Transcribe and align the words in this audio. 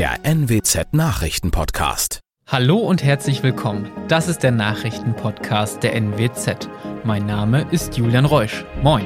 der 0.00 0.24
NWZ 0.24 0.94
Nachrichtenpodcast. 0.94 2.20
Hallo 2.46 2.78
und 2.78 3.02
herzlich 3.02 3.42
willkommen. 3.42 3.90
Das 4.08 4.28
ist 4.28 4.42
der 4.42 4.50
Nachrichtenpodcast 4.50 5.82
der 5.82 5.94
NWZ. 5.94 6.70
Mein 7.04 7.26
Name 7.26 7.66
ist 7.70 7.98
Julian 7.98 8.24
Reusch. 8.24 8.64
Moin. 8.82 9.04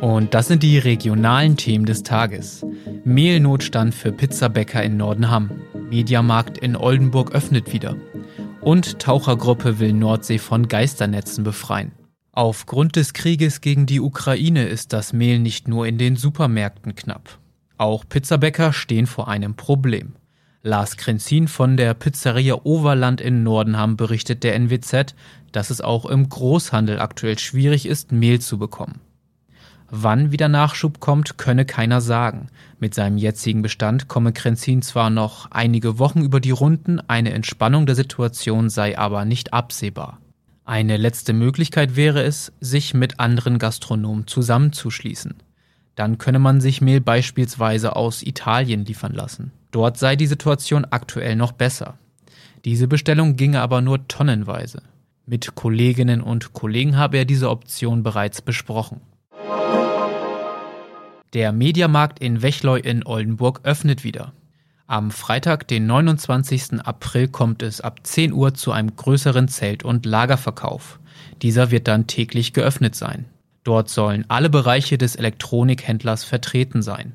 Und 0.00 0.34
das 0.34 0.48
sind 0.48 0.64
die 0.64 0.78
regionalen 0.78 1.56
Themen 1.56 1.86
des 1.86 2.02
Tages. 2.02 2.66
Mehlnotstand 3.04 3.94
für 3.94 4.10
Pizzabäcker 4.10 4.82
in 4.82 4.96
Nordenham. 4.96 5.62
Mediamarkt 5.90 6.58
in 6.58 6.74
Oldenburg 6.74 7.36
öffnet 7.36 7.72
wieder. 7.72 7.94
Und 8.60 8.98
Tauchergruppe 8.98 9.78
will 9.78 9.92
Nordsee 9.92 10.38
von 10.38 10.66
Geisternetzen 10.66 11.44
befreien. 11.44 11.92
Aufgrund 12.32 12.94
des 12.94 13.12
Krieges 13.12 13.60
gegen 13.60 13.86
die 13.86 14.00
Ukraine 14.00 14.64
ist 14.64 14.92
das 14.92 15.12
Mehl 15.12 15.40
nicht 15.40 15.66
nur 15.66 15.86
in 15.86 15.98
den 15.98 16.14
Supermärkten 16.14 16.94
knapp. 16.94 17.38
Auch 17.76 18.04
Pizzabäcker 18.08 18.72
stehen 18.72 19.06
vor 19.06 19.26
einem 19.28 19.54
Problem. 19.54 20.14
Lars 20.62 20.96
Krenzin 20.96 21.48
von 21.48 21.76
der 21.76 21.94
Pizzeria 21.94 22.60
Overland 22.62 23.20
in 23.20 23.42
Nordenham 23.42 23.96
berichtet 23.96 24.44
der 24.44 24.54
NWZ, 24.54 25.14
dass 25.50 25.70
es 25.70 25.80
auch 25.80 26.04
im 26.06 26.28
Großhandel 26.28 27.00
aktuell 27.00 27.38
schwierig 27.38 27.86
ist, 27.86 28.12
Mehl 28.12 28.40
zu 28.40 28.58
bekommen. 28.58 29.00
Wann 29.88 30.30
wieder 30.30 30.48
Nachschub 30.48 31.00
kommt, 31.00 31.36
könne 31.36 31.64
keiner 31.64 32.00
sagen. 32.00 32.46
Mit 32.78 32.94
seinem 32.94 33.18
jetzigen 33.18 33.60
Bestand 33.60 34.06
komme 34.06 34.32
Krenzin 34.32 34.82
zwar 34.82 35.10
noch 35.10 35.50
einige 35.50 35.98
Wochen 35.98 36.22
über 36.22 36.38
die 36.38 36.52
Runden, 36.52 37.00
eine 37.08 37.32
Entspannung 37.32 37.86
der 37.86 37.96
Situation 37.96 38.70
sei 38.70 38.96
aber 38.96 39.24
nicht 39.24 39.52
absehbar. 39.52 40.18
Eine 40.70 40.98
letzte 40.98 41.32
Möglichkeit 41.32 41.96
wäre 41.96 42.22
es, 42.22 42.52
sich 42.60 42.94
mit 42.94 43.18
anderen 43.18 43.58
Gastronomen 43.58 44.28
zusammenzuschließen. 44.28 45.34
Dann 45.96 46.16
könne 46.16 46.38
man 46.38 46.60
sich 46.60 46.80
Mehl 46.80 47.00
beispielsweise 47.00 47.96
aus 47.96 48.22
Italien 48.22 48.84
liefern 48.84 49.12
lassen. 49.12 49.50
Dort 49.72 49.98
sei 49.98 50.14
die 50.14 50.28
Situation 50.28 50.86
aktuell 50.88 51.34
noch 51.34 51.50
besser. 51.50 51.98
Diese 52.64 52.86
Bestellung 52.86 53.34
ginge 53.34 53.60
aber 53.60 53.80
nur 53.80 54.06
tonnenweise. 54.06 54.84
Mit 55.26 55.56
Kolleginnen 55.56 56.20
und 56.20 56.52
Kollegen 56.52 56.96
habe 56.96 57.18
er 57.18 57.24
diese 57.24 57.50
Option 57.50 58.04
bereits 58.04 58.40
besprochen. 58.40 59.00
Der 61.32 61.50
Mediamarkt 61.50 62.20
in 62.20 62.42
Wechleu 62.42 62.78
in 62.78 63.04
Oldenburg 63.04 63.62
öffnet 63.64 64.04
wieder. 64.04 64.32
Am 64.90 65.12
Freitag, 65.12 65.68
den 65.68 65.86
29. 65.86 66.84
April, 66.84 67.28
kommt 67.28 67.62
es 67.62 67.80
ab 67.80 68.00
10 68.02 68.32
Uhr 68.32 68.54
zu 68.54 68.72
einem 68.72 68.96
größeren 68.96 69.46
Zelt- 69.46 69.84
und 69.84 70.04
Lagerverkauf. 70.04 70.98
Dieser 71.42 71.70
wird 71.70 71.86
dann 71.86 72.08
täglich 72.08 72.54
geöffnet 72.54 72.96
sein. 72.96 73.26
Dort 73.62 73.88
sollen 73.88 74.24
alle 74.26 74.50
Bereiche 74.50 74.98
des 74.98 75.14
Elektronikhändlers 75.14 76.24
vertreten 76.24 76.82
sein. 76.82 77.12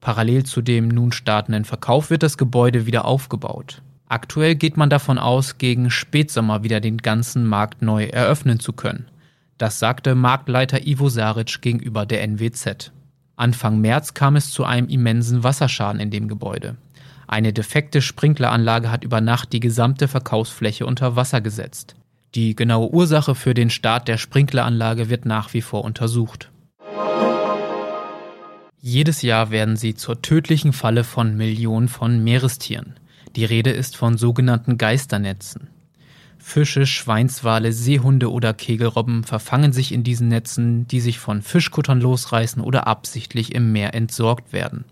Parallel 0.00 0.44
zu 0.44 0.62
dem 0.62 0.86
nun 0.86 1.10
startenden 1.10 1.64
Verkauf 1.64 2.08
wird 2.08 2.22
das 2.22 2.38
Gebäude 2.38 2.86
wieder 2.86 3.04
aufgebaut. 3.04 3.82
Aktuell 4.06 4.54
geht 4.54 4.76
man 4.76 4.88
davon 4.88 5.18
aus, 5.18 5.58
gegen 5.58 5.90
Spätsommer 5.90 6.62
wieder 6.62 6.78
den 6.78 6.98
ganzen 6.98 7.44
Markt 7.48 7.82
neu 7.82 8.04
eröffnen 8.04 8.60
zu 8.60 8.72
können. 8.72 9.06
Das 9.58 9.80
sagte 9.80 10.14
Marktleiter 10.14 10.86
Ivo 10.86 11.08
Saric 11.08 11.62
gegenüber 11.62 12.06
der 12.06 12.22
NWZ. 12.22 12.92
Anfang 13.34 13.80
März 13.80 14.14
kam 14.14 14.36
es 14.36 14.52
zu 14.52 14.62
einem 14.62 14.88
immensen 14.88 15.42
Wasserschaden 15.42 16.00
in 16.00 16.12
dem 16.12 16.28
Gebäude. 16.28 16.76
Eine 17.28 17.52
defekte 17.52 18.00
Sprinkleranlage 18.00 18.90
hat 18.90 19.04
über 19.04 19.20
Nacht 19.20 19.52
die 19.52 19.60
gesamte 19.60 20.08
Verkaufsfläche 20.08 20.86
unter 20.86 21.14
Wasser 21.14 21.42
gesetzt. 21.42 21.94
Die 22.34 22.56
genaue 22.56 22.88
Ursache 22.90 23.34
für 23.34 23.52
den 23.52 23.68
Start 23.68 24.08
der 24.08 24.16
Sprinkleranlage 24.16 25.10
wird 25.10 25.26
nach 25.26 25.52
wie 25.52 25.60
vor 25.60 25.84
untersucht. 25.84 26.50
Jedes 28.80 29.20
Jahr 29.20 29.50
werden 29.50 29.76
sie 29.76 29.94
zur 29.94 30.22
tödlichen 30.22 30.72
Falle 30.72 31.04
von 31.04 31.36
Millionen 31.36 31.88
von 31.88 32.24
Meerestieren. 32.24 32.94
Die 33.36 33.44
Rede 33.44 33.70
ist 33.70 33.94
von 33.94 34.16
sogenannten 34.16 34.78
Geisternetzen. 34.78 35.68
Fische, 36.38 36.86
Schweinswale, 36.86 37.72
Seehunde 37.74 38.32
oder 38.32 38.54
Kegelrobben 38.54 39.24
verfangen 39.24 39.74
sich 39.74 39.92
in 39.92 40.02
diesen 40.02 40.28
Netzen, 40.28 40.88
die 40.88 41.00
sich 41.00 41.18
von 41.18 41.42
Fischkuttern 41.42 42.00
losreißen 42.00 42.62
oder 42.62 42.86
absichtlich 42.86 43.54
im 43.54 43.70
Meer 43.72 43.92
entsorgt 43.92 44.54
werden. 44.54 44.86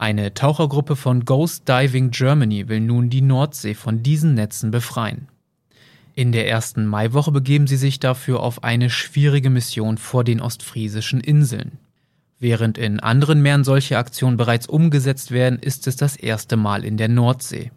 Eine 0.00 0.32
Tauchergruppe 0.32 0.96
von 0.96 1.26
Ghost 1.26 1.68
Diving 1.68 2.10
Germany 2.10 2.68
will 2.68 2.80
nun 2.80 3.10
die 3.10 3.20
Nordsee 3.20 3.74
von 3.74 4.02
diesen 4.02 4.32
Netzen 4.32 4.70
befreien. 4.70 5.28
In 6.14 6.32
der 6.32 6.48
ersten 6.48 6.86
Maiwoche 6.86 7.32
begeben 7.32 7.66
sie 7.66 7.76
sich 7.76 8.00
dafür 8.00 8.40
auf 8.40 8.64
eine 8.64 8.88
schwierige 8.88 9.50
Mission 9.50 9.98
vor 9.98 10.24
den 10.24 10.40
ostfriesischen 10.40 11.20
Inseln. 11.20 11.72
Während 12.38 12.78
in 12.78 13.00
anderen 13.00 13.42
Meeren 13.42 13.62
solche 13.62 13.98
Aktionen 13.98 14.38
bereits 14.38 14.66
umgesetzt 14.66 15.32
werden, 15.32 15.58
ist 15.58 15.86
es 15.86 15.96
das 15.96 16.16
erste 16.16 16.56
Mal 16.56 16.86
in 16.86 16.96
der 16.96 17.08
Nordsee. 17.08 17.70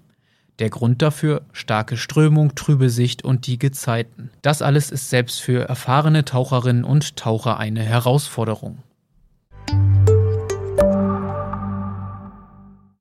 Der 0.60 0.70
Grund 0.70 1.02
dafür 1.02 1.42
starke 1.52 1.98
Strömung, 1.98 2.56
trübe 2.56 2.90
Sicht 2.90 3.26
und 3.26 3.48
die 3.48 3.60
Gezeiten. 3.60 4.30
Das 4.42 4.62
alles 4.62 4.92
ist 4.92 5.10
selbst 5.10 5.42
für 5.42 5.68
erfahrene 5.68 6.24
Taucherinnen 6.24 6.86
und 6.86 7.18
Taucher 7.18 7.60
eine 7.60 7.84
Herausforderung. 7.84 8.78